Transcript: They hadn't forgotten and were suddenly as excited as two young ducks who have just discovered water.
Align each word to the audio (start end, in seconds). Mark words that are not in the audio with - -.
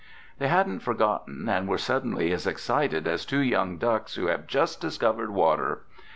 They 0.39 0.47
hadn't 0.47 0.79
forgotten 0.79 1.47
and 1.47 1.67
were 1.67 1.77
suddenly 1.77 2.31
as 2.31 2.47
excited 2.47 3.07
as 3.07 3.23
two 3.23 3.37
young 3.41 3.77
ducks 3.77 4.15
who 4.15 4.25
have 4.25 4.47
just 4.47 4.81
discovered 4.81 5.29
water. 5.29 5.83